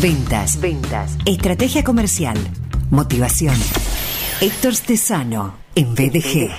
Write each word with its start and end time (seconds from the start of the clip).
Ventas. 0.00 0.60
Ventas. 0.60 1.16
Estrategia 1.24 1.82
comercial. 1.84 2.36
Motivación. 2.90 3.54
Héctor 4.40 4.74
Stesano 4.74 5.54
en 5.74 5.94
BDG. 5.94 6.50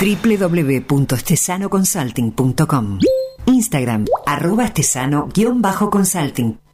www.stesanoconsulting.com 0.00 2.98
Instagram, 3.46 4.04
arroba 4.26 4.66
stesano-consulting. 4.66 6.65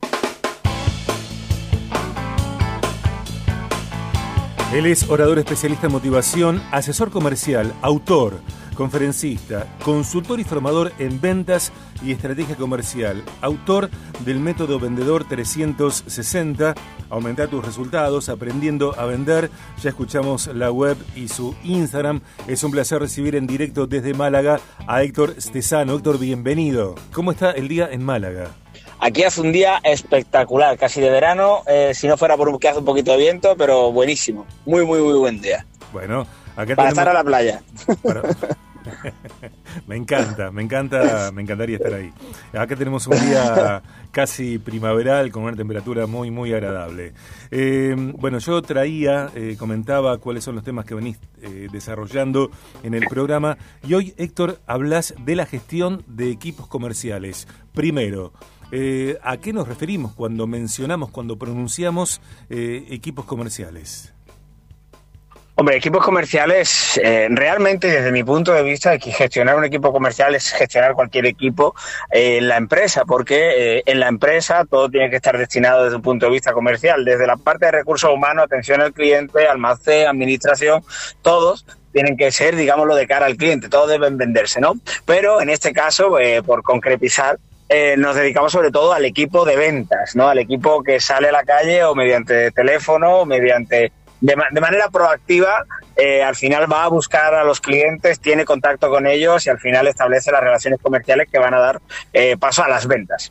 Él 4.73 4.87
es 4.87 5.11
orador 5.11 5.39
especialista 5.39 5.89
en 5.89 5.93
motivación, 5.93 6.63
asesor 6.71 7.11
comercial, 7.11 7.75
autor, 7.83 8.41
conferencista, 8.75 9.67
consultor 9.85 10.41
y 10.41 10.45
formador 10.45 10.93
en 10.99 11.21
ventas 11.21 11.71
y 12.03 12.11
estrategia 12.11 12.57
comercial, 12.57 13.23
autor 13.43 13.91
del 14.25 14.41
método 14.41 14.81
Vendedor 14.81 15.29
360, 15.29 16.75
aumentar 17.11 17.49
tus 17.49 17.63
resultados 17.63 18.31
aprendiendo 18.31 18.99
a 18.99 19.05
vender. 19.05 19.51
Ya 19.83 19.91
escuchamos 19.91 20.47
la 20.47 20.73
web 20.73 20.97
y 21.15 21.29
su 21.29 21.55
Instagram. 21.65 22.23
Es 22.49 22.65
un 22.65 22.71
placer 22.71 22.99
recibir 22.99 23.37
en 23.37 23.47
directo 23.47 23.87
desde 23.87 24.15
Málaga 24.15 24.59
a 24.87 25.03
Héctor 25.03 25.35
Stesano. 25.39 25.97
Héctor, 25.97 26.19
bienvenido. 26.19 26.95
¿Cómo 27.13 27.31
está 27.31 27.51
el 27.51 27.69
día 27.69 27.91
en 27.93 28.03
Málaga? 28.03 28.62
Aquí 29.05 29.25
hace 29.25 29.41
un 29.41 29.51
día 29.51 29.81
espectacular, 29.83 30.79
casi 30.79 31.01
de 31.01 31.11
verano, 31.11 31.63
eh, 31.67 31.91
si 31.93 32.07
no 32.07 32.17
fuera 32.17 32.37
por 32.37 32.57
que 32.61 32.69
hace 32.69 32.79
un 32.79 32.85
poquito 32.85 33.11
de 33.11 33.17
viento, 33.17 33.57
pero 33.57 33.91
buenísimo. 33.91 34.47
Muy, 34.65 34.87
muy, 34.87 35.01
muy 35.01 35.15
buen 35.15 35.41
día. 35.41 35.67
Bueno, 35.93 36.25
acá 36.55 36.77
Para 36.77 36.91
estar 36.91 37.09
a 37.09 37.13
la 37.13 37.25
playa. 37.25 37.65
me 39.89 39.97
encanta, 39.97 40.53
me 40.53 40.63
encanta, 40.63 41.33
me 41.33 41.43
encantaría 41.43 41.79
estar 41.79 41.95
ahí. 41.95 42.13
Acá 42.53 42.77
tenemos 42.77 43.09
un 43.09 43.19
día 43.27 43.83
casi 44.13 44.61
primaveral 44.61 45.33
con 45.33 45.43
una 45.43 45.57
temperatura 45.57 46.07
muy, 46.07 46.31
muy 46.31 46.53
agradable. 46.53 47.13
Eh, 47.51 47.97
bueno, 48.17 48.39
yo 48.39 48.63
traía, 48.63 49.31
eh, 49.35 49.57
comentaba 49.59 50.19
cuáles 50.19 50.45
son 50.45 50.55
los 50.55 50.63
temas 50.63 50.85
que 50.85 50.95
venís 50.95 51.19
eh, 51.43 51.67
desarrollando 51.73 52.53
en 52.85 52.95
el 52.95 53.09
programa 53.09 53.59
y 53.83 53.95
hoy, 53.95 54.15
Héctor, 54.17 54.61
hablas 54.65 55.13
de 55.19 55.35
la 55.35 55.45
gestión 55.45 56.05
de 56.07 56.31
equipos 56.31 56.69
comerciales. 56.69 57.49
Primero, 57.73 58.33
¿a 59.23 59.37
qué 59.37 59.53
nos 59.53 59.69
referimos 59.69 60.13
cuando 60.13 60.47
mencionamos, 60.47 61.11
cuando 61.11 61.39
pronunciamos 61.39 62.21
equipos 62.49 63.25
comerciales? 63.25 64.13
Hombre, 65.55 65.77
equipos 65.77 66.03
comerciales, 66.03 66.99
eh, 67.05 67.29
realmente 67.31 67.87
desde 67.87 68.11
mi 68.11 68.25
punto 68.25 68.55
de 68.55 68.63
vista, 68.63 68.97
que 68.97 69.13
gestionar 69.13 69.55
un 69.55 69.65
equipo 69.67 69.93
comercial 69.93 70.35
es 70.35 70.51
gestionar 70.51 70.95
cualquier 70.95 71.27
equipo 71.27 71.75
eh, 72.11 72.39
en 72.39 72.49
la 72.49 72.57
empresa, 72.57 73.05
porque 73.05 73.77
eh, 73.77 73.83
en 73.85 74.01
la 74.01 74.09
empresa 74.09 74.65
todo 74.65 74.89
tiene 74.89 75.11
que 75.11 75.17
estar 75.17 75.37
destinado 75.37 75.85
desde 75.85 75.97
un 75.97 76.03
punto 76.03 76.25
de 76.25 76.33
vista 76.33 76.55
comercial, 76.55 77.05
desde 77.05 77.27
la 77.27 77.37
parte 77.37 77.67
de 77.67 77.73
recursos 77.73 78.11
humanos, 78.11 78.45
atención 78.45 78.81
al 78.81 78.95
cliente, 78.95 79.47
almacén, 79.47 80.09
administración, 80.09 80.83
todos 81.21 81.67
tienen 81.93 82.17
que 82.17 82.33
ser, 82.33 82.57
digámoslo, 82.57 82.95
de 82.95 83.07
cara 83.07 83.27
al 83.27 83.37
cliente, 83.37 83.69
todos 83.69 83.91
deben 83.91 84.17
venderse, 84.17 84.59
¿no? 84.59 84.73
Pero 85.05 85.43
en 85.43 85.51
este 85.51 85.75
caso, 85.75 86.17
por 86.47 86.63
concretizar, 86.63 87.39
nos 87.97 88.17
dedicamos 88.17 88.53
sobre 88.53 88.71
todo 88.71 88.93
al 88.93 89.05
equipo 89.05 89.45
de 89.45 89.57
ventas, 89.57 90.15
¿no? 90.15 90.29
Al 90.29 90.39
equipo 90.39 90.83
que 90.83 91.01
sale 91.01 91.29
a 91.29 91.33
la 91.33 91.43
calle 91.43 91.85
o 91.85 91.95
mediante 91.95 92.51
teléfono 92.51 93.21
o 93.21 93.27
mediante 93.27 93.93
de, 94.23 94.61
manera 94.61 94.89
proactiva, 94.89 95.67
eh, 95.97 96.23
al 96.23 96.37
final 96.37 96.71
va 96.73 96.85
a 96.85 96.89
buscar 96.89 97.35
a 97.35 97.45
los 97.45 97.61
clientes, 97.61 98.21
tiene 98.21 98.45
contacto 98.45 98.89
con 98.89 99.07
ellos 99.07 99.47
y 99.47 99.51
al 99.51 99.59
final 99.59 99.89
establece 99.89 100.31
las 100.31 100.41
relaciones 100.41 100.81
comerciales 100.81 101.29
que 101.31 101.39
van 101.39 101.55
a 101.55 101.59
dar 101.59 101.83
eh, 102.13 102.37
paso 102.37 102.63
a 102.63 102.69
las 102.69 102.87
ventas. 102.87 103.31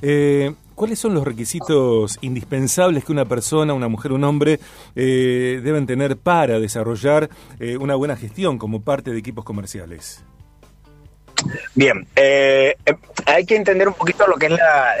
Eh, 0.00 0.52
¿Cuáles 0.76 1.00
son 1.00 1.14
los 1.14 1.24
requisitos 1.24 2.18
indispensables 2.20 3.04
que 3.04 3.12
una 3.12 3.24
persona, 3.24 3.74
una 3.74 3.88
mujer, 3.88 4.12
un 4.12 4.24
hombre 4.24 4.60
deben 4.94 5.86
tener 5.86 6.16
para 6.16 6.58
desarrollar 6.58 7.28
una 7.78 7.94
buena 7.94 8.16
gestión 8.16 8.58
como 8.58 8.82
parte 8.82 9.12
de 9.12 9.18
equipos 9.18 9.44
comerciales? 9.44 10.24
Bien, 11.74 12.06
hay 13.26 13.46
que 13.46 13.56
entender 13.56 13.88
un 13.88 13.94
poquito 13.94 14.26
lo 14.26 14.36
que 14.36 14.46
es 14.46 14.52
la, 14.52 14.94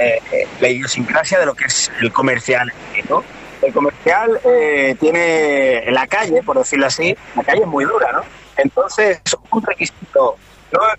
la 0.60 0.68
idiosincrasia 0.68 1.38
de 1.38 1.46
lo 1.46 1.54
que 1.54 1.64
es 1.64 1.90
el 2.00 2.12
comercial, 2.12 2.72
¿no? 3.08 3.22
el 3.64 3.72
comercial 3.72 4.40
eh, 4.44 4.96
tiene 5.00 5.88
en 5.88 5.94
la 5.94 6.06
calle, 6.06 6.42
por 6.42 6.58
decirlo 6.58 6.86
así, 6.86 7.16
la 7.34 7.42
calle 7.42 7.62
es 7.62 7.66
muy 7.66 7.84
dura, 7.84 8.12
¿no? 8.12 8.22
Entonces, 8.56 9.20
un 9.50 9.62
requisito 9.62 10.36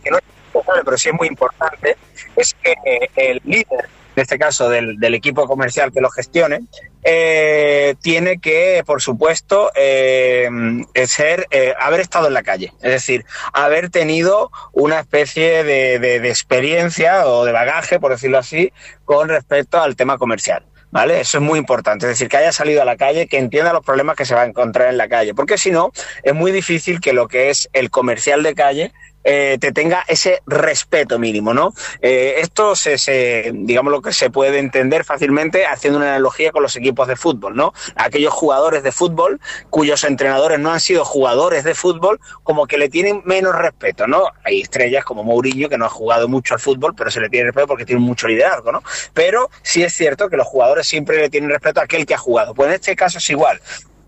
que 0.04 0.10
no 0.10 0.18
es 0.18 0.24
importante, 0.48 0.82
pero 0.86 0.98
sí 0.98 1.10
es 1.10 1.16
muy 1.16 1.28
importante, 1.28 1.98
es 2.36 2.56
que 2.56 2.74
eh, 2.86 3.10
el 3.16 3.42
líder, 3.44 3.90
en 4.16 4.22
este 4.22 4.40
caso 4.40 4.70
del, 4.70 4.98
equipo 5.14 5.48
comercial 5.48 5.92
que 5.92 6.02
lo 6.02 6.10
gestione, 6.10 6.62
eh, 7.04 7.96
tiene 8.02 8.40
que, 8.40 8.84
por 8.86 9.02
supuesto, 9.02 9.72
ser, 9.76 11.48
haber 11.80 12.00
estado 12.00 12.28
en 12.28 12.34
la 12.34 12.44
calle, 12.44 12.74
es 12.82 12.92
decir, 12.92 13.26
haber 13.54 13.90
tenido 13.90 14.52
una 14.74 15.00
especie 15.00 15.64
de 15.64 16.28
experiencia 16.28 17.28
o 17.28 17.46
de 17.46 17.52
bagaje, 17.52 18.00
por 18.00 18.12
decirlo 18.12 18.38
así, 18.38 18.72
con 19.06 19.30
respecto 19.30 19.82
al 19.82 19.96
tema 19.96 20.18
comercial. 20.18 20.66
¿Vale? 20.96 21.20
Eso 21.20 21.40
es 21.40 21.44
muy 21.44 21.60
importante, 21.60 22.06
es 22.06 22.12
decir, 22.12 22.30
que 22.30 22.38
haya 22.38 22.54
salido 22.54 22.82
a 22.82 22.86
la 22.86 22.96
calle, 22.96 23.28
que 23.28 23.38
entienda 23.38 23.74
los 23.74 23.84
problemas 23.84 24.16
que 24.16 24.24
se 24.24 24.34
va 24.34 24.44
a 24.44 24.46
encontrar 24.46 24.88
en 24.88 24.98
la 24.98 25.10
calle, 25.10 25.34
porque 25.34 25.58
si 25.58 25.70
no, 25.70 25.92
es 26.24 26.34
muy 26.34 26.54
difícil 26.54 27.02
que 27.02 27.12
lo 27.12 27.28
que 27.28 27.50
es 27.50 27.68
el 27.74 27.90
comercial 27.90 28.44
de 28.44 28.56
calle 28.56 28.94
eh, 29.26 29.58
te 29.60 29.72
tenga 29.72 30.06
ese 30.08 30.42
respeto 30.46 31.18
mínimo, 31.18 31.54
¿no? 31.54 31.74
Eh, 32.02 32.36
esto 32.38 32.76
se, 32.76 33.52
digamos 33.54 33.92
lo 33.92 34.02
que 34.02 34.14
se 34.14 34.30
puede 34.30 34.60
entender 34.60 35.04
fácilmente 35.04 35.66
haciendo 35.66 35.98
una 35.98 36.12
analogía 36.12 36.52
con 36.52 36.62
los 36.62 36.76
equipos 36.76 37.08
de 37.08 37.16
fútbol, 37.16 37.56
¿no? 37.56 37.74
Aquellos 37.96 38.34
jugadores 38.34 38.84
de 38.84 38.92
fútbol 38.92 39.42
cuyos 39.72 40.04
entrenadores 40.04 40.60
no 40.60 40.72
han 40.72 40.80
sido 40.80 41.04
jugadores 41.04 41.64
de 41.64 41.74
fútbol, 41.74 42.20
como 42.44 42.68
que 42.68 42.78
le 42.78 42.88
tienen 42.88 43.24
menos 43.26 43.56
respeto, 43.56 44.06
¿no? 44.06 44.26
Hay 44.44 44.62
estrellas 44.62 45.04
como 45.04 45.24
Mourinho 45.24 45.70
que 45.70 45.78
no 45.78 45.86
ha 45.86 45.90
jugado 45.90 46.28
mucho 46.28 46.54
al 46.54 46.60
fútbol, 46.60 46.94
pero 46.96 47.10
se 47.10 47.20
le 47.20 47.30
tiene 47.30 47.48
respeto 47.48 47.68
porque 47.68 47.86
tiene 47.86 48.02
mucho 48.02 48.28
liderazgo, 48.28 48.72
¿no? 48.72 48.84
Pero 49.14 49.50
sí 49.64 49.82
es 49.84 49.94
cierto 49.94 50.30
que 50.30 50.38
los 50.38 50.46
jugadores 50.46 50.88
siempre 50.88 51.18
le 51.18 51.30
tienen 51.30 51.50
respeto 51.50 51.80
a 51.80 51.86
aquel 51.86 52.06
que 52.06 52.14
ha 52.14 52.20
jugado. 52.20 52.54
Pues 52.54 52.70
en 52.70 52.76
este 52.76 52.96
caso 52.96 53.18
es 53.18 53.30
igual 53.30 53.60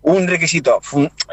un 0.08 0.26
requisito 0.26 0.80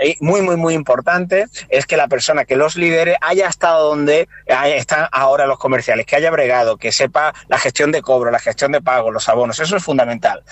eh, 0.01 0.15
muy, 0.19 0.41
muy, 0.41 0.55
muy 0.57 0.73
importante 0.73 1.45
es 1.69 1.85
que 1.85 1.97
la 1.97 2.07
persona 2.07 2.45
que 2.45 2.55
los 2.55 2.75
lidere 2.75 3.17
haya 3.21 3.47
estado 3.47 3.87
donde 3.87 4.27
están 4.47 5.07
ahora 5.11 5.47
los 5.47 5.57
comerciales, 5.57 6.05
que 6.05 6.15
haya 6.15 6.31
bregado, 6.31 6.77
que 6.77 6.91
sepa 6.91 7.33
la 7.47 7.57
gestión 7.57 7.91
de 7.91 8.01
cobro, 8.01 8.31
la 8.31 8.39
gestión 8.39 8.71
de 8.71 8.81
pago, 8.81 9.11
los 9.11 9.27
abonos. 9.29 9.59
Eso 9.59 9.77
es 9.77 9.83
fundamental. 9.83 10.43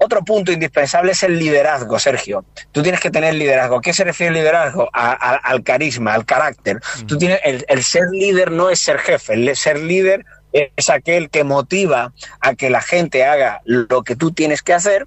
Otro 0.00 0.22
punto 0.22 0.52
indispensable 0.52 1.10
es 1.10 1.24
el 1.24 1.38
liderazgo, 1.38 1.98
Sergio. 1.98 2.44
Tú 2.70 2.82
tienes 2.82 3.00
que 3.00 3.10
tener 3.10 3.34
liderazgo. 3.34 3.78
¿A 3.78 3.80
qué 3.80 3.92
se 3.92 4.04
refiere 4.04 4.28
el 4.28 4.34
liderazgo? 4.34 4.88
al 4.92 5.62
carisma, 5.64 6.14
al 6.14 6.24
carácter. 6.24 6.80
Tú 7.06 7.18
tienes, 7.18 7.40
el, 7.42 7.64
el, 7.68 7.82
ser 7.82 8.04
líder 8.12 8.52
no 8.52 8.70
es 8.70 8.78
ser 8.78 8.98
jefe, 8.98 9.34
el 9.34 9.56
ser 9.56 9.80
líder 9.80 10.24
es 10.52 10.90
aquel 10.90 11.30
que 11.30 11.44
motiva 11.44 12.12
a 12.40 12.54
que 12.54 12.70
la 12.70 12.80
gente 12.80 13.24
haga 13.24 13.60
lo 13.64 14.02
que 14.02 14.16
tú 14.16 14.30
tienes 14.30 14.62
que 14.62 14.74
hacer 14.74 15.06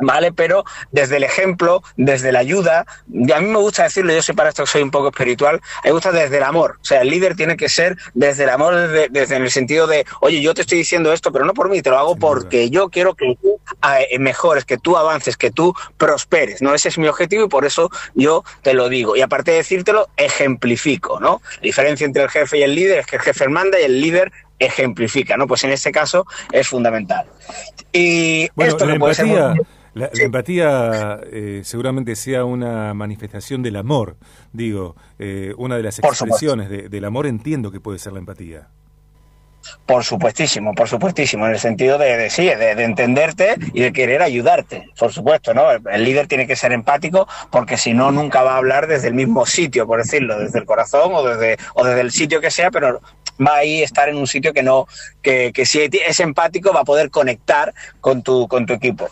¿vale? 0.00 0.32
Pero 0.32 0.64
desde 0.92 1.16
el 1.16 1.24
ejemplo, 1.24 1.82
desde 1.96 2.32
la 2.32 2.40
ayuda, 2.40 2.86
y 3.12 3.30
a 3.32 3.40
mí 3.40 3.48
me 3.48 3.58
gusta 3.58 3.84
decirlo, 3.84 4.12
yo 4.12 4.22
sé 4.22 4.34
para 4.34 4.48
esto 4.48 4.64
que 4.64 4.70
soy 4.70 4.82
un 4.82 4.90
poco 4.90 5.08
espiritual, 5.08 5.60
me 5.84 5.92
gusta 5.92 6.12
desde 6.12 6.38
el 6.38 6.42
amor. 6.42 6.78
O 6.80 6.84
sea, 6.84 7.02
el 7.02 7.08
líder 7.08 7.36
tiene 7.36 7.56
que 7.56 7.68
ser 7.68 7.96
desde 8.14 8.44
el 8.44 8.50
amor, 8.50 8.76
desde, 9.10 9.36
en 9.36 9.42
el 9.42 9.50
sentido 9.50 9.86
de, 9.86 10.06
oye, 10.20 10.40
yo 10.40 10.54
te 10.54 10.62
estoy 10.62 10.78
diciendo 10.78 11.12
esto, 11.12 11.32
pero 11.32 11.44
no 11.44 11.54
por 11.54 11.68
mí, 11.68 11.82
te 11.82 11.90
lo 11.90 11.98
hago 11.98 12.16
porque 12.16 12.70
yo 12.70 12.88
quiero 12.88 13.14
que 13.14 13.36
tú 13.40 13.60
eh, 14.10 14.18
mejores, 14.18 14.64
que 14.64 14.78
tú 14.78 14.96
avances, 14.96 15.36
que 15.36 15.50
tú 15.50 15.74
prosperes, 15.96 16.62
¿no? 16.62 16.74
Ese 16.74 16.88
es 16.88 16.98
mi 16.98 17.08
objetivo 17.08 17.44
y 17.44 17.48
por 17.48 17.64
eso 17.64 17.90
yo 18.14 18.44
te 18.62 18.74
lo 18.74 18.88
digo. 18.88 19.16
Y 19.16 19.22
aparte 19.22 19.50
de 19.50 19.58
decírtelo, 19.58 20.08
ejemplifico, 20.16 21.20
¿no? 21.20 21.40
La 21.56 21.62
diferencia 21.62 22.04
entre 22.04 22.22
el 22.22 22.30
jefe 22.30 22.58
y 22.58 22.62
el 22.62 22.74
líder 22.74 23.00
es 23.00 23.06
que 23.06 23.16
el 23.16 23.22
jefe 23.22 23.48
manda 23.48 23.80
y 23.80 23.84
el 23.84 24.00
líder 24.00 24.32
ejemplifica, 24.58 25.36
¿no? 25.36 25.46
Pues 25.46 25.64
en 25.64 25.70
este 25.70 25.92
caso 25.92 26.26
es 26.52 26.68
fundamental. 26.68 27.26
Y 27.92 28.48
esto 28.56 28.86
puede 28.98 29.14
ser 29.14 29.26
la, 29.96 30.10
empatía 30.12 31.20
eh, 31.32 31.62
seguramente 31.64 32.16
sea 32.16 32.44
una 32.44 32.92
manifestación 32.92 33.62
del 33.62 33.76
amor. 33.76 34.16
Digo, 34.52 34.94
eh, 35.18 35.54
una 35.56 35.76
de 35.76 35.82
las 35.82 35.98
expresiones 35.98 36.68
del 36.68 37.04
amor 37.06 37.26
entiendo 37.26 37.70
que 37.70 37.80
puede 37.80 37.98
ser 37.98 38.12
la 38.12 38.18
empatía. 38.18 38.68
Por 39.84 40.04
supuestísimo, 40.04 40.74
por 40.74 40.88
supuestísimo, 40.88 41.46
en 41.46 41.52
el 41.52 41.58
sentido 41.58 41.98
de, 41.98 42.16
de 42.16 42.30
sí, 42.30 42.46
de, 42.46 42.72
entenderte 42.72 43.56
y 43.72 43.80
de 43.80 43.92
querer 43.92 44.22
ayudarte, 44.22 44.84
por 44.98 45.12
supuesto, 45.12 45.54
¿no? 45.54 45.70
El, 45.70 46.04
líder 46.04 46.26
tiene 46.26 46.46
que 46.46 46.56
ser 46.56 46.72
empático 46.72 47.28
porque 47.50 47.76
si 47.76 47.92
no, 47.92 48.10
nunca 48.10 48.42
va 48.42 48.54
a 48.54 48.56
hablar 48.58 48.86
desde 48.86 49.08
el 49.08 49.14
mismo 49.14 49.46
sitio, 49.46 49.86
por 49.86 50.02
decirlo, 50.02 50.38
desde 50.38 50.58
el 50.58 50.64
corazón 50.64 51.14
o 51.14 51.22
desde, 51.24 51.56
o 51.74 51.84
desde 51.84 52.00
el 52.00 52.10
sitio 52.10 52.40
que 52.40 52.50
sea, 52.50 52.70
pero 52.70 53.00
va 53.44 53.56
a 53.56 53.62
estar 53.62 54.08
en 54.08 54.16
un 54.16 54.26
sitio 54.26 54.52
que 54.52 54.62
no, 54.62 54.86
que, 55.22 55.52
que 55.52 55.66
si 55.66 55.80
es 55.82 56.20
empático 56.20 56.72
va 56.72 56.80
a 56.80 56.84
poder 56.84 57.10
conectar 57.10 57.74
con 58.00 58.22
tu, 58.22 58.48
con 58.48 58.66
tu 58.66 58.72
equipo. 58.72 59.08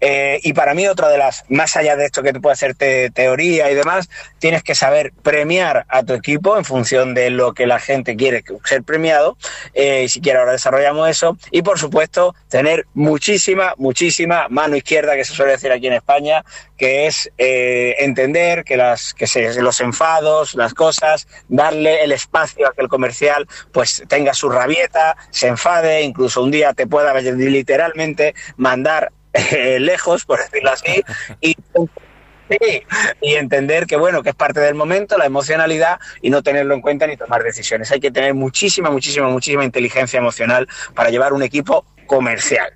Eh, 0.00 0.40
y 0.42 0.52
para 0.52 0.74
mí 0.74 0.86
otra 0.86 1.08
de 1.08 1.18
las, 1.18 1.44
más 1.48 1.76
allá 1.76 1.96
de 1.96 2.04
esto 2.04 2.22
que 2.22 2.32
te 2.32 2.40
puede 2.40 2.54
hacer 2.54 2.74
teoría 2.74 3.70
y 3.70 3.74
demás, 3.74 4.08
tienes 4.38 4.62
que 4.62 4.74
saber 4.74 5.12
premiar 5.22 5.86
a 5.88 6.02
tu 6.02 6.14
equipo 6.14 6.56
en 6.56 6.64
función 6.64 7.14
de 7.14 7.30
lo 7.30 7.54
que 7.54 7.66
la 7.66 7.80
gente 7.80 8.16
quiere 8.16 8.44
ser 8.64 8.82
premiado. 8.82 9.36
Eh, 9.74 9.95
siquiera 10.08 10.40
ahora 10.40 10.52
desarrollamos 10.52 11.08
eso. 11.08 11.36
Y 11.50 11.62
por 11.62 11.78
supuesto, 11.78 12.34
tener 12.48 12.86
muchísima, 12.94 13.74
muchísima 13.76 14.46
mano 14.48 14.76
izquierda, 14.76 15.16
que 15.16 15.24
se 15.24 15.34
suele 15.34 15.52
decir 15.52 15.72
aquí 15.72 15.86
en 15.86 15.94
España, 15.94 16.44
que 16.76 17.06
es 17.06 17.30
eh, 17.38 17.96
entender 17.98 18.64
que, 18.64 18.76
las, 18.76 19.14
que 19.14 19.26
se, 19.26 19.60
los 19.60 19.80
enfados, 19.80 20.54
las 20.54 20.74
cosas, 20.74 21.26
darle 21.48 22.02
el 22.04 22.12
espacio 22.12 22.68
a 22.68 22.72
que 22.72 22.82
el 22.82 22.88
comercial 22.88 23.46
pues 23.72 24.04
tenga 24.08 24.34
su 24.34 24.48
rabieta, 24.48 25.16
se 25.30 25.48
enfade, 25.48 26.02
incluso 26.02 26.42
un 26.42 26.50
día 26.50 26.72
te 26.74 26.86
pueda 26.86 27.12
literalmente 27.20 28.34
mandar 28.56 29.12
eh, 29.32 29.78
lejos, 29.80 30.24
por 30.24 30.38
decirlo 30.38 30.70
así, 30.72 31.02
y 31.40 31.56
y 33.20 33.34
entender 33.34 33.86
que 33.86 33.96
bueno, 33.96 34.22
que 34.22 34.30
es 34.30 34.34
parte 34.34 34.60
del 34.60 34.74
momento, 34.74 35.18
la 35.18 35.26
emocionalidad 35.26 35.98
y 36.22 36.30
no 36.30 36.42
tenerlo 36.42 36.74
en 36.74 36.80
cuenta 36.80 37.06
ni 37.06 37.16
tomar 37.16 37.42
decisiones. 37.42 37.90
Hay 37.92 38.00
que 38.00 38.10
tener 38.10 38.34
muchísima, 38.34 38.90
muchísima, 38.90 39.28
muchísima 39.28 39.64
inteligencia 39.64 40.18
emocional 40.18 40.68
para 40.94 41.10
llevar 41.10 41.32
un 41.32 41.42
equipo 41.42 41.84
comercial. 42.06 42.72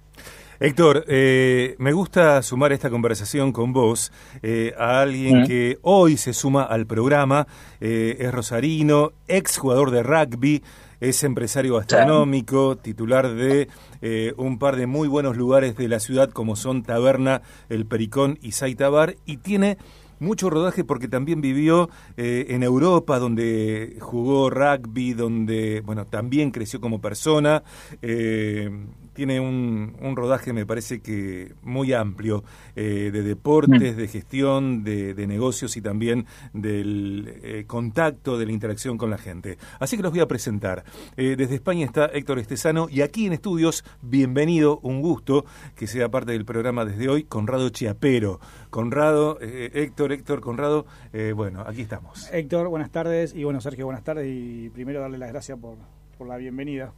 Héctor, 0.63 1.07
eh, 1.09 1.75
me 1.79 1.95
gusta 1.95 2.43
sumar 2.43 2.73
esta 2.73 2.91
conversación 2.91 3.51
con 3.51 3.73
vos 3.73 4.13
eh, 4.43 4.75
a 4.77 5.01
alguien 5.01 5.47
que 5.47 5.79
hoy 5.81 6.19
se 6.19 6.35
suma 6.35 6.65
al 6.65 6.87
programa, 6.87 7.47
eh, 7.81 8.19
es 8.21 8.31
rosarino, 8.31 9.13
ex 9.27 9.57
jugador 9.57 9.91
de 9.91 10.03
rugby, 10.03 10.63
es 11.01 11.25
empresario 11.25 11.77
gastronómico, 11.77 12.77
titular 12.77 13.35
de 13.35 13.69
eh, 14.03 14.35
un 14.37 14.59
par 14.59 14.77
de 14.77 14.87
muy 14.87 15.09
buenos 15.09 15.37
lugares 15.37 15.77
de 15.77 15.89
la 15.89 16.01
ciudad 16.01 16.31
como 16.31 16.57
son 16.57 16.83
Taberna, 16.83 17.43
El 17.69 17.87
Pericón 17.87 18.39
y 18.43 18.53
Saitabar 18.53 19.17
y 19.27 19.39
tiene 19.39 19.79
mucho 20.21 20.51
rodaje 20.51 20.85
porque 20.85 21.09
también 21.09 21.41
vivió 21.41 21.89
eh, 22.17 22.47
en 22.51 22.63
Europa, 22.63 23.19
donde 23.19 23.97
jugó 24.01 24.51
rugby, 24.51 25.15
donde, 25.15 25.81
bueno, 25.81 26.07
también 26.07 26.51
creció 26.51 26.81
como 26.81 27.01
persona. 27.01 27.65
Eh, 28.03 28.71
tiene 29.13 29.41
un, 29.41 29.97
un, 30.01 30.17
rodaje, 30.17 30.53
me 30.53 30.67
parece 30.67 31.01
que 31.01 31.55
muy 31.63 31.93
amplio, 31.93 32.45
eh, 32.77 33.11
de 33.13 33.23
deportes, 33.23 33.95
mm. 33.95 33.99
de 33.99 34.09
gestión, 34.09 34.85
de, 34.85 35.27
negocios 35.27 35.77
y 35.77 35.83
también 35.83 36.27
del 36.53 37.41
eh, 37.43 37.65
contacto, 37.67 38.39
de 38.39 38.47
la 38.47 38.53
interacción 38.53 38.99
con 38.99 39.11
la 39.11 39.19
gente. 39.19 39.59
Así 39.79 39.97
que 39.97 40.03
los 40.03 40.13
voy 40.13 40.21
a 40.21 40.27
presentar. 40.27 40.85
Eh, 41.17 41.37
desde 41.37 41.57
España 41.57 41.85
está 41.85 42.07
Héctor 42.07 42.39
Estesano 42.39 42.89
y 42.91 43.03
aquí 43.03 43.27
en 43.27 43.33
estudios, 43.33 43.85
bienvenido, 44.03 44.81
un 44.83 45.01
gusto 45.03 45.45
que 45.77 45.87
sea 45.87 46.09
parte 46.09 46.33
del 46.33 46.45
programa 46.45 46.85
desde 46.85 47.09
hoy, 47.09 47.25
Conrado 47.25 47.69
Chiapero. 47.69 48.41
Conrado, 48.71 49.39
Héctor, 49.41 50.13
Héctor, 50.13 50.41
Conrado, 50.41 50.87
bueno, 51.35 51.63
aquí 51.67 51.83
estamos. 51.83 52.29
Héctor, 52.33 52.69
buenas 52.69 52.91
tardes 52.91 53.35
y 53.35 53.43
bueno, 53.45 53.61
Sergio, 53.61 53.85
buenas 53.85 54.05
tardes 54.05 54.27
y 54.29 54.71
primero 54.71 55.01
darle 55.01 55.19
las 55.19 55.31
gracias 55.31 55.59
por, 55.59 55.77
por 56.17 56.29
la 56.29 56.37
bienvenida. 56.37 56.93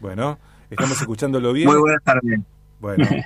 Bueno, 0.00 0.38
Estamos 0.72 0.98
escuchándolo 0.98 1.52
bien. 1.52 1.68
Muy 1.68 1.78
buenas 1.78 2.02
tardes. 2.02 2.40
Bueno. 2.80 3.06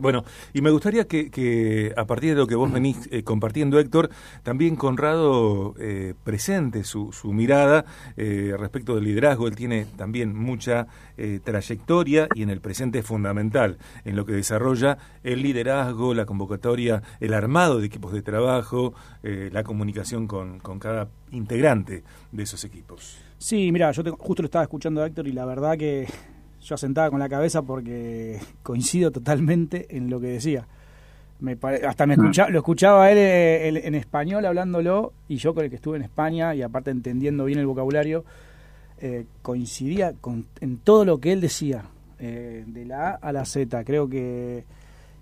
Bueno, 0.00 0.24
y 0.54 0.62
me 0.62 0.70
gustaría 0.70 1.06
que, 1.06 1.92
a 1.98 2.06
partir 2.06 2.30
de 2.30 2.36
lo 2.36 2.46
que 2.46 2.54
vos 2.54 2.72
venís 2.72 3.08
eh, 3.12 3.22
compartiendo, 3.22 3.78
Héctor, 3.78 4.08
también 4.42 4.74
Conrado 4.74 5.74
eh, 5.78 6.14
presente 6.24 6.82
su, 6.82 7.12
su 7.12 7.34
mirada 7.34 7.84
eh, 8.16 8.54
respecto 8.58 8.94
del 8.94 9.04
liderazgo. 9.04 9.48
Él 9.48 9.54
tiene 9.54 9.84
también 9.84 10.34
mucha 10.34 10.86
trayectoria 11.44 12.26
y 12.34 12.42
en 12.42 12.48
el 12.48 12.60
presente 12.60 13.00
es 13.00 13.06
fundamental 13.06 13.76
en 14.04 14.16
lo 14.16 14.24
que 14.24 14.32
desarrolla 14.32 14.96
el 15.22 15.42
liderazgo, 15.42 16.14
la 16.14 16.24
convocatoria, 16.24 17.02
el 17.20 17.34
armado 17.34 17.78
de 17.78 17.86
equipos 17.86 18.12
de 18.12 18.22
trabajo, 18.22 18.94
la 19.22 19.62
comunicación 19.62 20.26
con, 20.26 20.58
con, 20.58 20.78
cada 20.80 21.10
integrante 21.30 22.02
de 22.32 22.42
esos 22.42 22.64
equipos. 22.64 23.18
Sí, 23.38 23.70
mira, 23.70 23.92
yo 23.92 24.02
justo 24.16 24.42
lo 24.42 24.46
estaba 24.46 24.64
escuchando 24.64 25.02
a 25.02 25.06
Héctor 25.06 25.28
y 25.28 25.32
la 25.32 25.44
verdad 25.44 25.76
que 25.76 26.08
yo 26.62 26.74
asentaba 26.74 27.10
con 27.10 27.18
la 27.18 27.28
cabeza 27.28 27.62
porque 27.62 28.40
coincido 28.62 29.10
totalmente 29.10 29.96
en 29.96 30.10
lo 30.10 30.20
que 30.20 30.28
decía. 30.28 30.66
Me 31.40 31.58
hasta 31.88 32.06
me 32.06 32.14
escucha, 32.14 32.48
lo 32.48 32.58
escuchaba 32.58 33.10
eh, 33.10 33.68
él, 33.68 33.76
en 33.78 33.96
español 33.96 34.46
hablándolo 34.46 35.12
y 35.26 35.38
yo 35.38 35.54
con 35.54 35.64
el 35.64 35.70
que 35.70 35.76
estuve 35.76 35.96
en 35.96 36.04
España 36.04 36.54
y 36.54 36.62
aparte 36.62 36.92
entendiendo 36.92 37.44
bien 37.46 37.58
el 37.58 37.66
vocabulario, 37.66 38.24
eh, 38.98 39.26
coincidía 39.42 40.12
con, 40.20 40.46
en 40.60 40.78
todo 40.78 41.04
lo 41.04 41.18
que 41.18 41.32
él 41.32 41.40
decía, 41.40 41.82
eh, 42.20 42.62
de 42.64 42.84
la 42.84 43.10
A 43.10 43.14
a 43.14 43.32
la 43.32 43.44
Z. 43.44 43.82
Creo 43.82 44.08
que, 44.08 44.64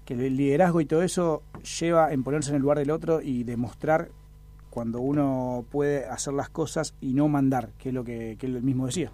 que 0.05 0.13
el 0.13 0.37
liderazgo 0.37 0.83
y 0.83 0.85
todo 0.85 1.03
eso 1.03 1.43
lleva 1.81 2.13
en 2.13 2.23
ponerse 2.23 2.51
en 2.51 2.57
el 2.57 2.63
lugar 2.63 2.79
del 2.79 2.91
otro 2.91 3.23
y 3.23 3.45
demostrar 3.45 4.11
cuando 4.69 5.01
uno 5.01 5.65
puede 5.71 6.05
hacer 6.05 6.35
las 6.35 6.51
cosas 6.51 6.95
y 7.01 7.15
no 7.15 7.29
mandar, 7.29 7.71
que 7.79 7.89
es 7.89 7.95
lo 7.95 8.05
que, 8.05 8.37
él 8.39 8.63
mismo 8.63 8.85
decía. 8.85 9.11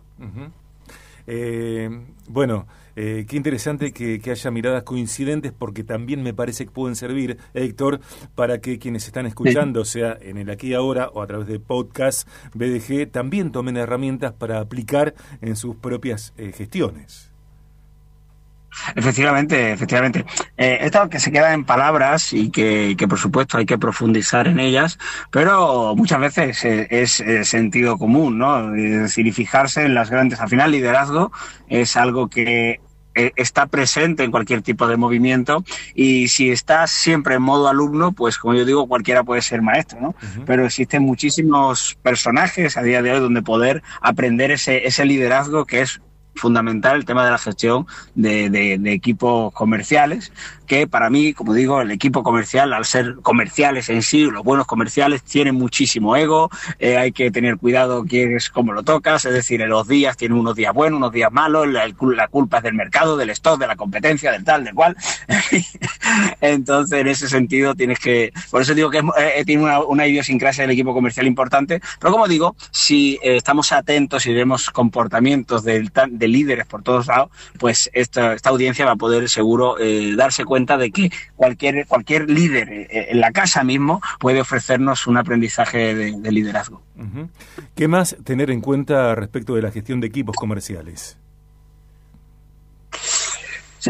Eh, 1.26 1.88
bueno, 2.28 2.66
eh, 2.96 3.26
qué 3.28 3.36
interesante 3.36 3.92
que, 3.92 4.20
haya 4.30 4.50
miradas 4.50 4.82
coincidentes 4.82 5.52
porque 5.52 5.84
también 5.84 6.22
me 6.22 6.32
parece 6.32 6.64
que 6.64 6.70
pueden 6.70 6.96
servir, 6.96 7.38
Héctor, 7.54 8.00
para 8.34 8.60
que 8.60 8.78
quienes 8.78 9.06
están 9.06 9.26
escuchando, 9.26 9.84
sea 9.84 10.16
en 10.20 10.38
el 10.38 10.50
aquí 10.50 10.68
y 10.68 10.74
ahora 10.74 11.08
o 11.08 11.20
a 11.20 11.26
través 11.26 11.46
de 11.46 11.60
podcast 11.60 12.28
BDG, 12.54 13.10
también 13.10 13.52
tomen 13.52 13.76
herramientas 13.76 14.32
para 14.32 14.60
aplicar 14.60 15.14
en 15.42 15.56
sus 15.56 15.76
propias 15.76 16.32
eh, 16.38 16.52
gestiones. 16.52 17.35
Efectivamente, 18.94 19.72
efectivamente. 19.72 20.24
Eh, 20.56 20.78
esto 20.82 21.08
que 21.08 21.20
se 21.20 21.32
queda 21.32 21.54
en 21.54 21.64
palabras 21.64 22.32
y 22.32 22.50
que, 22.50 22.94
que, 22.96 23.08
por 23.08 23.18
supuesto 23.18 23.58
hay 23.58 23.66
que 23.66 23.78
profundizar 23.78 24.46
en 24.48 24.60
ellas, 24.60 24.98
pero 25.30 25.94
muchas 25.96 26.20
veces 26.20 26.64
es, 26.64 27.22
sentido 27.48 27.98
común, 27.98 28.38
¿no? 28.38 28.74
Es 28.74 29.02
decir, 29.02 29.26
y 29.26 29.32
fijarse 29.32 29.84
en 29.84 29.94
las 29.94 30.10
grandes. 30.10 30.40
Al 30.40 30.48
final, 30.48 30.70
liderazgo 30.70 31.32
es 31.68 31.96
algo 31.96 32.28
que 32.28 32.80
eh, 33.14 33.32
está 33.36 33.66
presente 33.66 34.24
en 34.24 34.30
cualquier 34.30 34.60
tipo 34.60 34.86
de 34.86 34.98
movimiento 34.98 35.64
y 35.94 36.28
si 36.28 36.50
estás 36.50 36.90
siempre 36.90 37.36
en 37.36 37.42
modo 37.42 37.66
alumno, 37.68 38.12
pues 38.12 38.36
como 38.36 38.54
yo 38.54 38.66
digo, 38.66 38.86
cualquiera 38.86 39.24
puede 39.24 39.40
ser 39.40 39.62
maestro, 39.62 40.00
¿no? 40.00 40.14
Pero 40.44 40.66
existen 40.66 41.02
muchísimos 41.02 41.96
personajes 42.02 42.76
a 42.76 42.82
día 42.82 43.00
de 43.00 43.12
hoy 43.12 43.20
donde 43.20 43.40
poder 43.40 43.82
aprender 44.02 44.50
ese, 44.50 44.86
ese 44.86 45.06
liderazgo 45.06 45.64
que 45.64 45.80
es 45.80 46.02
fundamental 46.36 46.96
el 46.96 47.04
tema 47.04 47.24
de 47.24 47.30
la 47.30 47.38
gestión 47.38 47.86
de, 48.14 48.50
de, 48.50 48.92
equipos 48.92 49.52
comerciales, 49.52 50.32
que 50.66 50.86
para 50.86 51.10
mí, 51.10 51.32
como 51.32 51.54
digo, 51.54 51.80
el 51.80 51.90
equipo 51.90 52.22
comercial, 52.22 52.72
al 52.72 52.84
ser 52.84 53.16
comerciales 53.22 53.88
en 53.88 54.02
sí, 54.02 54.24
los 54.24 54.44
buenos 54.44 54.66
comerciales 54.66 55.22
tienen 55.22 55.54
muchísimo 55.54 56.16
ego, 56.16 56.50
eh, 56.78 56.96
hay 56.96 57.12
que 57.12 57.30
tener 57.30 57.56
cuidado 57.56 58.04
quién 58.04 58.36
es 58.36 58.50
cómo 58.50 58.72
lo 58.72 58.82
tocas, 58.82 59.24
es 59.24 59.32
decir, 59.32 59.60
en 59.62 59.70
los 59.70 59.86
días 59.88 60.16
tienen 60.16 60.38
unos 60.38 60.56
días 60.56 60.72
buenos, 60.72 60.98
unos 60.98 61.12
días 61.12 61.32
malos, 61.32 61.66
la, 61.68 62.28
culpa 62.28 62.58
es 62.58 62.62
del 62.64 62.74
mercado, 62.74 63.16
del 63.16 63.30
stock, 63.30 63.58
de 63.58 63.66
la 63.66 63.76
competencia, 63.76 64.32
del 64.32 64.44
tal, 64.44 64.64
del 64.64 64.74
cual. 64.74 64.96
Entonces, 66.40 67.00
en 67.00 67.08
ese 67.08 67.28
sentido, 67.28 67.74
tienes 67.74 67.98
que, 67.98 68.32
por 68.50 68.62
eso 68.62 68.74
digo 68.74 68.90
que 68.90 69.02
eh, 69.18 69.44
tiene 69.44 69.62
una, 69.62 69.80
una, 69.80 70.06
idiosincrasia 70.06 70.62
del 70.62 70.72
equipo 70.72 70.92
comercial 70.94 71.26
importante, 71.26 71.80
pero 71.98 72.12
como 72.12 72.28
digo, 72.28 72.56
si 72.70 73.18
eh, 73.22 73.36
estamos 73.36 73.72
atentos 73.72 74.26
y 74.26 74.32
vemos 74.32 74.70
comportamientos 74.70 75.64
del, 75.64 75.90
líderes 76.28 76.66
por 76.66 76.82
todos 76.82 77.06
lados, 77.06 77.30
pues 77.58 77.90
esta, 77.92 78.34
esta 78.34 78.50
audiencia 78.50 78.84
va 78.84 78.92
a 78.92 78.96
poder 78.96 79.28
seguro 79.28 79.78
eh, 79.78 80.14
darse 80.16 80.44
cuenta 80.44 80.76
de 80.76 80.90
que 80.90 81.10
cualquier, 81.34 81.86
cualquier 81.86 82.30
líder 82.30 82.68
eh, 82.68 83.08
en 83.10 83.20
la 83.20 83.32
casa 83.32 83.64
mismo 83.64 84.00
puede 84.18 84.40
ofrecernos 84.40 85.06
un 85.06 85.16
aprendizaje 85.16 85.94
de, 85.94 86.32
liderazgo. 86.32 86.82
¿Qué 87.74 87.88
más 87.88 88.16
tener 88.24 88.50
en 88.50 88.60
cuenta 88.60 89.14
respecto 89.14 89.54
de 89.54 89.62
la 89.62 89.70
gestión 89.70 90.00
de 90.00 90.08
equipos 90.08 90.36
comerciales? 90.36 91.18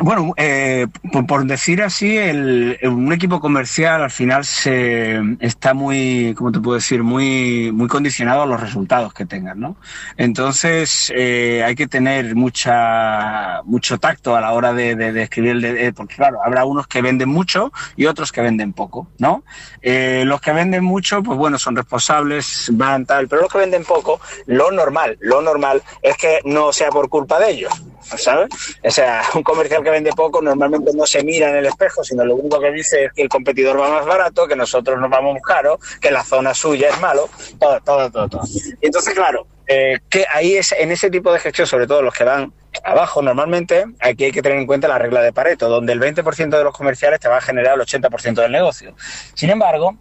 Bueno, 0.03 0.35
eh, 0.37 0.87
por, 1.27 1.47
decir 1.47 1.83
así, 1.83 2.19
un 2.19 3.13
equipo 3.13 3.41
comercial 3.41 4.03
al 4.03 4.11
final 4.11 4.45
se 4.45 5.21
está 5.41 5.75
muy, 5.75 6.35
¿cómo 6.37 6.53
te 6.53 6.61
puedo 6.61 6.77
decir? 6.77 7.03
Muy, 7.03 7.71
muy 7.73 7.89
condicionado 7.89 8.43
a 8.43 8.47
los 8.47 8.61
resultados 8.61 9.15
que 9.15 9.25
tengan, 9.25 9.61
¿no? 9.61 9.77
Entonces 10.17 11.13
eh, 11.15 11.63
hay 11.65 11.75
que 11.75 11.87
tener 11.87 12.35
mucha, 12.35 13.63
mucho 13.65 13.99
tacto 13.99 14.37
a 14.37 14.41
la 14.41 14.53
hora 14.53 14.73
de, 14.73 14.97
de, 14.97 15.23
escribir, 15.23 15.61
de, 15.61 15.93
porque 15.93 16.17
claro, 16.17 16.41
habrá 16.45 16.65
unos 16.65 16.87
que 16.87 17.01
venden 17.01 17.29
mucho 17.29 17.73
y 17.97 18.07
otros 18.07 18.33
que 18.33 18.43
venden 18.43 18.73
poco, 18.73 19.09
¿no? 19.19 19.45
Eh, 19.81 20.25
los 20.27 20.41
que 20.41 20.53
venden 20.53 20.85
mucho, 20.85 21.23
pues 21.23 21.39
bueno, 21.39 21.59
son 21.59 21.77
responsables, 21.77 22.71
van 22.73 23.07
tal, 23.07 23.29
pero 23.29 23.43
los 23.43 23.53
que 23.53 23.59
venden 23.59 23.85
poco, 23.85 24.21
lo 24.47 24.71
normal, 24.71 25.17
lo 25.21 25.41
normal 25.41 25.83
es 26.03 26.17
que 26.17 26.41
no 26.45 26.73
sea 26.73 26.91
por 26.91 27.09
culpa 27.09 27.39
de 27.39 27.51
ellos, 27.51 27.73
¿sabes? 28.17 28.49
O 28.83 28.91
sea, 28.91 29.23
un 29.35 29.43
comercial 29.43 29.83
que 29.83 29.91
vende 29.91 30.13
poco 30.13 30.41
normalmente 30.43 30.93
no 30.95 31.07
se 31.07 31.23
mira 31.25 31.51
en 31.51 31.57
el 31.57 31.67
espejo, 31.67 32.05
sino 32.05 32.25
lo 32.25 32.37
único 32.37 32.61
que 32.61 32.71
dice 32.71 33.05
es 33.05 33.13
que 33.13 33.23
el 33.23 33.29
competidor 33.29 33.81
va 33.81 33.89
más 33.89 34.07
barato, 34.07 34.47
que 34.47 34.57
nosotros 34.57 34.99
nos 35.01 35.11
vamos 35.11 35.39
caro, 35.43 35.79
que 36.01 36.11
la 36.11 36.25
zona 36.25 36.55
suya 36.55 36.89
es 36.91 37.01
malo, 37.01 37.29
todo, 37.59 37.81
todo, 37.81 38.11
todo. 38.11 38.29
todo. 38.29 38.43
Y 38.81 38.87
entonces, 38.87 39.15
claro, 39.15 39.47
eh, 39.67 39.99
que 40.09 40.25
ahí 40.33 40.57
es, 40.57 40.73
en 40.73 40.93
ese 40.93 41.11
tipo 41.11 41.33
de 41.33 41.41
gestión, 41.41 41.67
sobre 41.67 41.87
todo 41.87 42.03
los 42.03 42.15
que 42.15 42.25
van 42.25 42.53
abajo 42.85 43.23
normalmente, 43.23 43.85
aquí 44.01 44.25
hay 44.25 44.33
que 44.33 44.43
tener 44.43 44.59
en 44.59 44.67
cuenta 44.67 44.87
la 44.87 44.99
regla 44.99 45.23
de 45.23 45.33
Pareto, 45.33 45.69
donde 45.69 45.93
el 45.93 46.01
20% 46.01 46.57
de 46.57 46.65
los 46.65 46.77
comerciales 46.77 47.21
te 47.21 47.29
va 47.29 47.39
a 47.39 47.41
generar 47.41 47.75
el 47.75 47.81
80% 47.81 48.35
del 48.35 48.53
negocio. 48.53 48.95
Sin 49.35 49.51
embargo, 49.51 49.97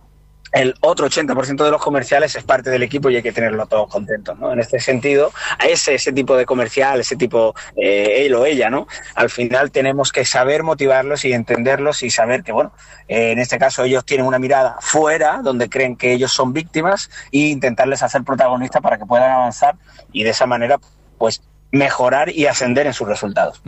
el 0.52 0.76
otro 0.82 1.08
80% 1.08 1.64
de 1.64 1.72
los 1.72 1.82
comerciales 1.82 2.36
es 2.36 2.44
parte 2.44 2.70
del 2.70 2.84
equipo 2.84 3.10
y 3.10 3.18
hay 3.18 3.24
que 3.24 3.32
tenerlo 3.32 3.66
todos 3.66 3.90
contentos, 3.90 4.38
¿no? 4.40 4.54
En 4.54 4.60
este 4.60 4.80
sentido, 4.80 5.32
a 5.60 5.66
ese, 5.66 5.96
ese 5.96 6.14
tipo 6.14 6.38
de 6.38 6.46
comercial, 6.46 7.00
ese 7.00 7.16
tipo, 7.16 7.54
eh, 7.76 8.26
él 8.26 8.34
o 8.36 8.46
ella, 8.46 8.70
¿no? 8.70 8.88
Al 9.16 9.30
final 9.30 9.72
tenemos 9.72 10.12
que 10.12 10.24
saber 10.24 10.64
motivarlos 10.64 11.26
y 11.26 11.34
entenderlos 11.34 12.04
y 12.04 12.10
saber 12.10 12.44
que, 12.44 12.52
bueno, 12.52 12.72
eh, 13.08 13.32
en 13.32 13.40
este 13.40 13.58
caso 13.58 13.84
ellos 13.84 14.06
tienen 14.06 14.26
una 14.26 14.40
mirada 14.40 14.78
fuera, 14.80 15.42
donde 15.44 15.70
creen 15.70 15.98
que 15.98 16.14
ellos 16.14 16.32
son 16.32 16.54
víctimas, 16.54 17.10
e 17.32 17.40
intentarles 17.40 18.02
hacer 18.04 18.24
protagonistas 18.24 18.82
para 18.82 18.98
que 18.98 19.06
puedan 19.06 19.32
avanzar 19.32 19.76
y 20.12 20.24
de 20.24 20.30
esa 20.30 20.46
manera, 20.46 20.80
pues, 21.18 21.42
mejorar 21.72 22.30
y 22.30 22.46
ascender 22.46 22.88
en 22.88 22.94
sus 22.94 23.08
resultados. 23.08 23.62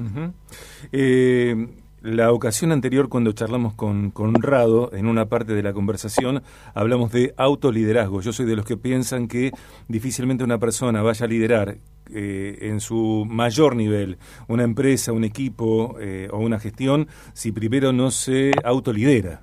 La 2.08 2.32
ocasión 2.32 2.72
anterior, 2.72 3.10
cuando 3.10 3.34
charlamos 3.34 3.74
con 3.74 4.12
Conrado, 4.12 4.92
en 4.94 5.08
una 5.08 5.26
parte 5.26 5.54
de 5.54 5.62
la 5.62 5.74
conversación, 5.74 6.42
hablamos 6.74 7.12
de 7.12 7.34
autoliderazgo. 7.36 8.22
Yo 8.22 8.32
soy 8.32 8.46
de 8.46 8.56
los 8.56 8.66
que 8.66 8.78
piensan 8.78 9.28
que 9.28 9.52
difícilmente 9.90 10.46
una 10.46 10.58
persona 10.58 11.02
vaya 11.02 11.26
a 11.26 11.28
liderar 11.28 11.78
eh, 12.10 12.60
en 12.62 12.80
su 12.80 13.26
mayor 13.28 13.76
nivel 13.76 14.18
una 14.48 14.64
empresa, 14.64 15.12
un 15.12 15.26
equipo 15.26 15.98
eh, 16.00 16.30
o 16.32 16.38
una 16.38 16.62
gestión 16.62 17.10
si 17.34 17.52
primero 17.52 17.92
no 17.92 18.10
se 18.10 18.54
autolidera. 18.64 19.42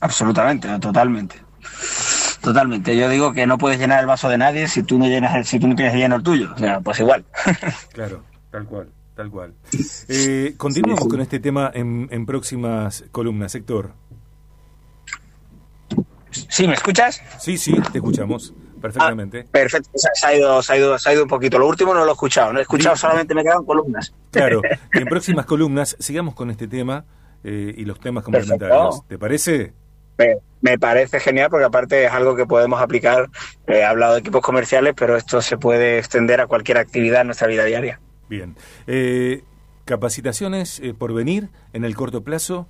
Absolutamente, 0.00 0.68
totalmente. 0.78 1.36
Totalmente. 2.40 2.96
Yo 2.96 3.10
digo 3.10 3.34
que 3.34 3.46
no 3.46 3.58
puedes 3.58 3.78
llenar 3.78 4.00
el 4.00 4.06
vaso 4.06 4.30
de 4.30 4.38
nadie 4.38 4.68
si 4.68 4.82
tú 4.82 4.98
no 4.98 5.06
llenas 5.06 5.46
si 5.46 5.58
tú 5.58 5.68
no 5.68 5.74
tienes 5.74 5.94
lleno 5.94 6.16
el 6.16 6.22
tuyo. 6.22 6.50
O 6.54 6.58
sea, 6.58 6.80
pues 6.80 6.98
igual. 7.00 7.26
claro, 7.92 8.22
tal 8.50 8.64
cual. 8.64 8.88
Tal 9.14 9.30
cual. 9.30 9.54
Eh, 10.08 10.54
continuamos 10.56 11.00
sí, 11.00 11.04
sí. 11.04 11.10
con 11.10 11.20
este 11.20 11.38
tema 11.38 11.70
en, 11.72 12.08
en, 12.10 12.26
próximas 12.26 13.04
columnas, 13.12 13.54
Héctor. 13.54 13.92
¿Sí, 16.30 16.66
me 16.66 16.74
escuchas? 16.74 17.22
Sí, 17.38 17.56
sí, 17.56 17.74
te 17.92 17.98
escuchamos 17.98 18.52
perfectamente. 18.80 19.44
Ah, 19.46 19.50
perfecto, 19.50 19.90
se 19.94 20.26
ha, 20.26 20.36
ido, 20.36 20.60
se, 20.62 20.72
ha 20.72 20.76
ido, 20.76 20.98
se 20.98 21.08
ha 21.08 21.12
ido 21.14 21.22
un 21.22 21.28
poquito. 21.28 21.58
Lo 21.58 21.66
último 21.66 21.94
no 21.94 22.00
lo 22.00 22.10
he 22.10 22.12
escuchado, 22.12 22.52
no 22.52 22.58
he 22.58 22.62
escuchado, 22.62 22.96
solamente 22.96 23.34
me 23.34 23.42
quedan 23.42 23.64
columnas. 23.64 24.12
Claro, 24.30 24.60
en 24.92 25.04
próximas 25.06 25.46
columnas 25.46 25.96
sigamos 26.00 26.34
con 26.34 26.50
este 26.50 26.66
tema 26.66 27.04
eh, 27.44 27.72
y 27.76 27.84
los 27.84 28.00
temas 28.00 28.24
complementarios. 28.24 28.78
Perfecto. 28.78 29.06
¿Te 29.08 29.18
parece? 29.18 29.72
Me, 30.18 30.36
me, 30.60 30.78
parece 30.78 31.18
genial 31.18 31.50
porque 31.50 31.64
aparte 31.64 32.04
es 32.04 32.12
algo 32.12 32.36
que 32.36 32.46
podemos 32.46 32.80
aplicar. 32.82 33.30
Eh, 33.66 33.78
he 33.78 33.84
hablado 33.84 34.14
de 34.14 34.20
equipos 34.20 34.42
comerciales, 34.42 34.94
pero 34.96 35.16
esto 35.16 35.40
se 35.40 35.56
puede 35.56 35.98
extender 35.98 36.40
a 36.40 36.46
cualquier 36.46 36.78
actividad 36.78 37.22
en 37.22 37.28
nuestra 37.28 37.46
vida 37.46 37.64
diaria. 37.64 38.00
Bien. 38.28 38.56
Eh, 38.86 39.42
¿Capacitaciones 39.84 40.80
eh, 40.80 40.94
por 40.94 41.12
venir 41.12 41.50
en 41.72 41.84
el 41.84 41.94
corto 41.94 42.24
plazo? 42.24 42.66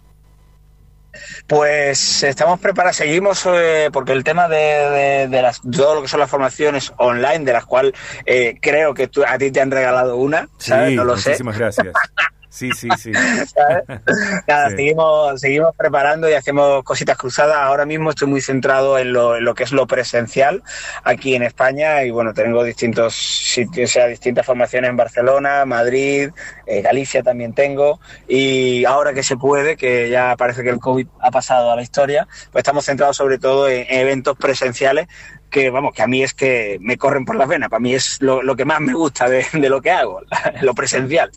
Pues 1.47 2.23
estamos 2.25 2.59
preparados, 2.59 2.97
seguimos 2.97 3.47
eh, 3.47 3.89
porque 3.93 4.13
el 4.13 4.25
tema 4.25 4.49
de, 4.49 4.57
de, 4.57 5.29
de, 5.29 5.43
las, 5.43 5.61
todo 5.61 5.95
lo 5.95 6.03
que 6.03 6.09
son 6.09 6.21
las 6.21 6.31
formaciones 6.31 6.93
online, 6.97 7.45
de 7.45 7.53
las 7.53 7.67
cuales 7.67 7.93
eh, 8.27 8.59
creo 8.61 8.95
que 8.95 9.07
tú, 9.07 9.23
a 9.25 9.39
ti 9.39 9.53
te 9.53 9.61
han 9.61 9.71
regalado 9.71 10.17
una, 10.17 10.49
¿sabes? 10.59 10.91
Sí, 10.91 10.97
no 10.97 11.05
lo 11.05 11.15
muchísimas 11.15 11.55
sé. 11.55 11.61
gracias. 11.61 11.95
Sí, 12.55 12.71
sí, 12.71 12.89
sí. 12.97 13.11
Nada, 14.47 14.71
sí. 14.71 14.77
Seguimos, 14.77 15.41
seguimos 15.41 15.75
preparando 15.77 16.31
y 16.31 16.35
hacemos 16.35 16.85
cositas 16.85 17.19
cruzadas. 17.19 17.57
Ahora 17.57 17.85
mismo 17.85 18.11
estoy 18.11 18.29
muy 18.29 18.41
centrado 18.41 18.97
en 18.97 19.13
lo, 19.13 19.37
en 19.37 19.45
lo 19.45 19.57
que 19.57 19.65
es 19.65 19.73
lo 19.73 19.89
presencial 19.89 20.63
aquí 21.03 21.35
en 21.35 21.43
España 21.43 22.05
y 22.05 22.13
bueno, 22.13 22.33
tengo 22.33 22.63
distintos 22.63 23.17
sitios, 23.17 23.91
o 23.91 23.93
sea, 23.93 24.07
distintas 24.07 24.47
formaciones 24.47 24.89
en 24.89 24.97
Barcelona, 24.97 25.65
Madrid, 25.65 26.31
eh, 26.67 26.81
Galicia 26.81 27.25
también 27.25 27.55
tengo 27.55 27.99
y 28.29 28.85
ahora 28.85 29.13
que 29.15 29.25
se 29.25 29.37
puede, 29.37 29.77
que 29.77 30.09
ya 30.09 30.37
parece 30.37 30.63
que 30.63 30.71
el 30.71 30.79
COVID 30.79 31.09
ha 31.23 31.33
pasado 31.33 31.73
a 31.73 31.77
la 31.77 31.83
historia, 31.83 32.29
pues 32.53 32.61
estamos 32.61 32.85
centrados 32.85 33.17
sobre 33.17 33.39
todo 33.39 33.69
en, 33.69 33.85
en 33.89 33.99
eventos 33.99 34.37
presenciales 34.39 35.09
que 35.55 35.71
vamos, 35.71 35.95
que 35.95 36.03
a 36.03 36.09
mí 36.09 36.21
es 36.21 36.35
que 36.35 36.79
me 36.81 36.99
corren 36.99 37.25
por 37.25 37.37
las 37.37 37.47
venas, 37.47 37.69
para 37.69 37.79
mí 37.79 37.95
es 37.95 38.21
lo, 38.21 38.43
lo 38.43 38.57
que 38.57 38.65
más 38.65 38.81
me 38.81 38.93
gusta 38.93 39.29
de, 39.29 39.47
de, 39.53 39.69
lo 39.69 39.81
que 39.81 39.93
hago, 39.93 40.21
lo 40.63 40.75
presencial. 40.75 41.31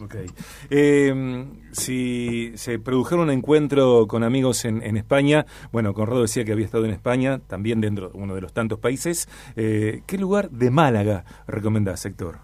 Okay. 0.00 0.30
Eh, 0.70 1.44
si 1.72 2.52
se 2.54 2.78
produjera 2.78 3.22
un 3.22 3.32
encuentro 3.32 4.06
con 4.06 4.22
amigos 4.22 4.64
en, 4.64 4.80
en, 4.84 4.96
España, 4.96 5.44
bueno, 5.72 5.92
Conrado 5.92 6.22
decía 6.22 6.44
que 6.44 6.52
había 6.52 6.66
estado 6.66 6.84
en 6.84 6.92
España, 6.92 7.40
también 7.48 7.80
dentro 7.80 8.10
de 8.10 8.16
uno 8.16 8.36
de 8.36 8.42
los 8.42 8.52
tantos 8.52 8.78
países, 8.78 9.28
eh, 9.56 10.02
¿qué 10.06 10.18
lugar 10.18 10.50
de 10.50 10.70
Málaga 10.70 11.24
recomendás, 11.48 12.06
Héctor? 12.06 12.38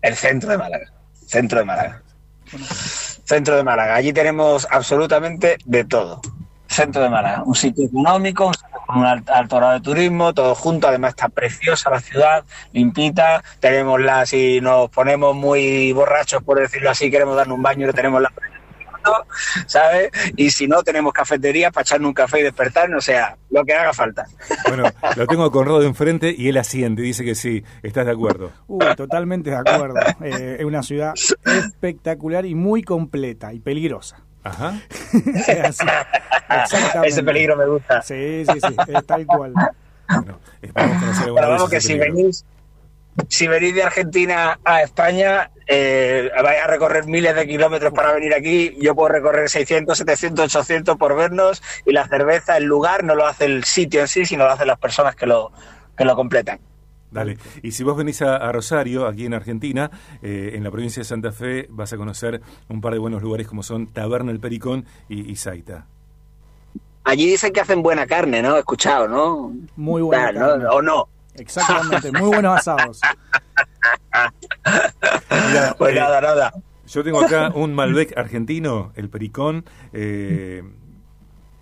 El 0.00 0.14
centro 0.14 0.50
de 0.50 0.58
Málaga, 0.58 0.92
centro 1.26 1.58
de 1.58 1.64
Málaga. 1.64 2.02
Centro 3.24 3.56
de 3.56 3.64
Málaga, 3.64 3.96
allí 3.96 4.12
tenemos 4.12 4.68
absolutamente 4.70 5.56
de 5.64 5.84
todo. 5.84 6.20
Centro 6.68 7.02
de 7.02 7.10
Málaga, 7.10 7.42
un 7.44 7.56
sitio 7.56 7.86
económico, 7.86 8.46
un 8.46 8.54
sitio 8.54 8.69
con 8.90 9.00
un 9.00 9.06
alto 9.06 9.56
grado 9.56 9.72
de 9.74 9.80
turismo, 9.80 10.34
todo 10.34 10.54
junto, 10.54 10.88
además 10.88 11.10
está 11.10 11.28
preciosa 11.28 11.90
la 11.90 12.00
ciudad, 12.00 12.44
limpita, 12.72 13.42
tenemos 13.60 14.00
la, 14.00 14.26
si 14.26 14.60
nos 14.60 14.90
ponemos 14.90 15.34
muy 15.34 15.92
borrachos, 15.92 16.42
por 16.42 16.58
decirlo 16.58 16.90
así, 16.90 17.10
queremos 17.10 17.36
darnos 17.36 17.56
un 17.56 17.62
baño, 17.62 17.92
tenemos 17.92 18.20
la 18.20 18.30
¿sabes? 19.66 20.10
Y 20.36 20.50
si 20.50 20.66
no, 20.66 20.82
tenemos 20.82 21.12
cafetería 21.12 21.70
para 21.70 21.82
echarnos 21.82 22.08
un 22.08 22.14
café 22.14 22.40
y 22.40 22.42
despertarnos, 22.42 22.98
o 22.98 23.00
sea, 23.00 23.36
lo 23.50 23.64
que 23.64 23.72
haga 23.72 23.92
falta. 23.92 24.26
Bueno, 24.68 24.84
lo 25.16 25.26
tengo 25.26 25.44
a 25.44 25.50
Conrado 25.50 25.82
enfrente 25.82 26.34
y 26.36 26.48
él 26.48 26.56
asiente, 26.56 27.02
dice 27.02 27.24
que 27.24 27.34
sí, 27.34 27.64
¿estás 27.82 28.06
de 28.06 28.12
acuerdo? 28.12 28.52
Uh, 28.66 28.94
totalmente 28.96 29.50
de 29.50 29.56
acuerdo. 29.56 30.00
Eh, 30.22 30.56
es 30.60 30.64
una 30.64 30.82
ciudad 30.82 31.14
espectacular 31.44 32.44
y 32.44 32.54
muy 32.54 32.82
completa 32.82 33.52
y 33.52 33.60
peligrosa. 33.60 34.22
Ajá. 34.42 34.74
Ese 37.04 37.22
peligro 37.22 37.56
me 37.56 37.66
gusta. 37.66 38.02
Sí, 38.02 38.44
sí, 38.46 38.60
sí, 38.60 38.76
es 38.88 39.06
tal 39.06 39.26
cual. 39.26 39.52
Bueno, 40.08 40.38
Pero 40.60 41.34
vamos 41.34 41.70
que 41.70 41.80
si 41.80 41.98
venís, 41.98 42.44
si 43.28 43.46
venís 43.46 43.74
de 43.74 43.82
Argentina 43.82 44.58
a 44.64 44.82
España, 44.82 45.50
eh, 45.66 46.30
vais 46.42 46.62
a 46.62 46.66
recorrer 46.66 47.06
miles 47.06 47.34
de 47.34 47.46
kilómetros 47.46 47.92
para 47.92 48.12
venir 48.12 48.34
aquí. 48.34 48.76
Yo 48.80 48.94
puedo 48.94 49.08
recorrer 49.08 49.48
600, 49.48 49.96
700, 49.98 50.56
800 50.56 50.96
por 50.96 51.14
vernos 51.14 51.62
y 51.84 51.92
la 51.92 52.08
cerveza, 52.08 52.56
el 52.56 52.64
lugar, 52.64 53.04
no 53.04 53.14
lo 53.14 53.26
hace 53.26 53.44
el 53.44 53.64
sitio 53.64 54.00
en 54.00 54.08
sí, 54.08 54.24
sino 54.24 54.44
lo 54.44 54.52
hacen 54.52 54.66
las 54.66 54.78
personas 54.78 55.14
que 55.14 55.26
lo, 55.26 55.52
que 55.96 56.04
lo 56.04 56.16
completan. 56.16 56.60
Dale. 57.10 57.38
Y 57.62 57.72
si 57.72 57.82
vos 57.82 57.96
venís 57.96 58.22
a, 58.22 58.36
a 58.36 58.52
Rosario, 58.52 59.06
aquí 59.06 59.26
en 59.26 59.34
Argentina, 59.34 59.90
eh, 60.22 60.52
en 60.54 60.62
la 60.64 60.70
provincia 60.70 61.00
de 61.00 61.04
Santa 61.04 61.32
Fe, 61.32 61.66
vas 61.70 61.92
a 61.92 61.96
conocer 61.96 62.40
un 62.68 62.80
par 62.80 62.92
de 62.92 62.98
buenos 62.98 63.22
lugares 63.22 63.48
como 63.48 63.62
son 63.62 63.88
Taberna 63.88 64.30
El 64.30 64.40
Pericón 64.40 64.84
y, 65.08 65.30
y 65.30 65.36
Zaita. 65.36 65.86
Allí 67.04 67.26
dicen 67.26 67.52
que 67.52 67.60
hacen 67.60 67.82
buena 67.82 68.06
carne, 68.06 68.42
¿no? 68.42 68.56
He 68.56 68.60
escuchado, 68.60 69.08
¿no? 69.08 69.52
Muy 69.76 70.02
buena. 70.02 70.46
¿O 70.72 70.82
no? 70.82 71.08
Exactamente, 71.34 72.12
muy 72.12 72.28
buenos 72.28 72.58
asados. 72.58 73.00
Mira, 75.48 75.74
pues 75.78 75.94
eh, 75.94 75.98
nada, 75.98 76.20
nada. 76.20 76.52
Yo 76.86 77.04
tengo 77.04 77.20
acá 77.20 77.52
un 77.54 77.72
Malbec 77.72 78.16
argentino, 78.18 78.92
el 78.96 79.08
Pericón, 79.08 79.64
eh, 79.92 80.62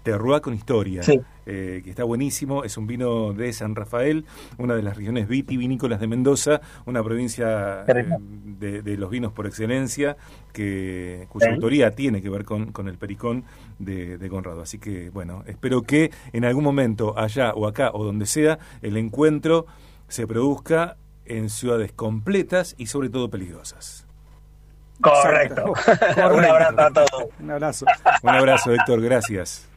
Terroir 0.03 0.41
con 0.41 0.55
historia, 0.55 1.03
Sí. 1.03 1.21
eh, 1.47 1.83
que 1.85 1.91
está 1.91 2.05
buenísimo. 2.05 2.65
Es 2.65 2.77
un 2.79 2.87
vino 2.87 3.33
de 3.35 3.53
San 3.53 3.75
Rafael, 3.75 4.25
una 4.57 4.75
de 4.75 4.83
las 4.83 4.97
regiones 4.97 5.29
vitivinícolas 5.29 6.01
de 6.01 6.07
Mendoza, 6.07 6.61
una 6.87 7.03
provincia 7.03 7.85
eh, 7.87 8.83
de 8.83 8.97
los 8.97 9.11
vinos 9.11 9.33
por 9.33 9.47
excelencia, 9.47 10.17
que 10.53 11.27
cuya 11.29 11.49
Sí. 11.49 11.55
autoría 11.55 11.95
tiene 11.95 12.23
que 12.23 12.31
ver 12.31 12.45
con, 12.45 12.73
con 12.73 12.89
el 12.89 12.97
Pericón 12.97 13.45
de, 13.79 14.17
de 14.19 14.29
Conrado. 14.29 14.63
Así 14.63 14.79
que, 14.79 15.11
bueno, 15.11 15.43
espero 15.47 15.83
que 15.83 16.11
en 16.33 16.45
algún 16.45 16.65
momento, 16.65 17.19
allá 17.19 17.53
o 17.55 17.67
acá 17.67 17.91
o 17.93 18.05
donde 18.05 18.27
sea, 18.27 18.59
el 18.83 18.97
encuentro 18.97 19.67
se 20.09 20.27
produzca 20.27 20.97
en 21.27 21.51
ciudades 21.51 21.93
completas 21.93 22.75
y 22.79 22.87
sobre 22.87 23.11
todo 23.11 23.29
peligrosas. 23.29 24.07
Correcto. 25.01 25.75
Correcto. 25.85 26.35
Un 26.35 26.45
abrazo 26.45 26.81
a 26.81 26.91
todos. 26.91 27.25
Un 27.41 27.51
abrazo. 27.51 27.87
Un 28.23 28.31
abrazo, 28.31 28.73
Héctor, 28.73 29.01
gracias. 29.03 29.69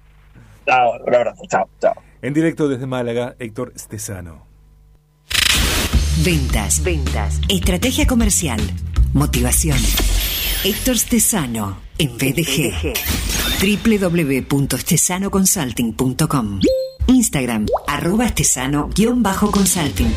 Chao, 0.72 0.94
un 1.06 1.13
abrazo. 1.13 1.44
Chao, 1.50 1.70
chao. 1.82 1.94
En 2.22 2.34
directo 2.34 2.70
desde 2.70 2.88
Málaga, 2.88 3.36
Héctor 3.40 3.74
Stesano. 3.75 4.48
Ventas, 6.24 6.82
ventas, 6.84 7.42
estrategia 7.50 8.08
comercial, 8.08 8.62
motivación. 9.13 9.78
Héctor 10.63 10.98
Stesano 10.98 11.78
en 11.98 12.18
BDG. 12.18 12.94
www.stesanoconsulting.com 13.62 16.60
Instagram, 17.08 17.66
arroba 17.88 18.28
estesano-consulting. 18.28 20.13